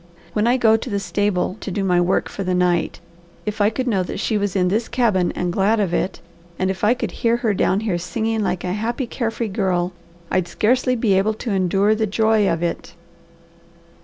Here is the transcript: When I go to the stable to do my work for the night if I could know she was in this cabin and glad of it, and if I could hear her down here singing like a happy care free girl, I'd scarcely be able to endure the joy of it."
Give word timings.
When 0.33 0.47
I 0.47 0.57
go 0.57 0.77
to 0.77 0.89
the 0.89 0.99
stable 0.99 1.57
to 1.59 1.69
do 1.69 1.83
my 1.83 2.01
work 2.01 2.27
for 2.27 2.43
the 2.43 2.55
night 2.55 2.99
if 3.45 3.61
I 3.61 3.69
could 3.69 3.85
know 3.85 4.03
she 4.15 4.35
was 4.35 4.55
in 4.55 4.69
this 4.69 4.87
cabin 4.87 5.31
and 5.33 5.53
glad 5.53 5.79
of 5.79 5.93
it, 5.93 6.21
and 6.57 6.71
if 6.71 6.83
I 6.83 6.95
could 6.95 7.11
hear 7.11 7.37
her 7.45 7.53
down 7.53 7.81
here 7.81 7.99
singing 7.99 8.41
like 8.41 8.63
a 8.63 8.73
happy 8.73 9.05
care 9.05 9.29
free 9.29 9.47
girl, 9.47 9.93
I'd 10.31 10.47
scarcely 10.47 10.95
be 10.95 11.13
able 11.13 11.35
to 11.35 11.51
endure 11.51 11.93
the 11.93 12.07
joy 12.07 12.49
of 12.49 12.63
it." 12.63 12.95